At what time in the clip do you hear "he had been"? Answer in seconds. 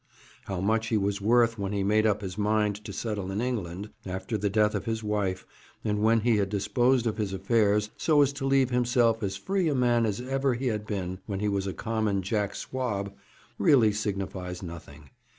10.55-11.19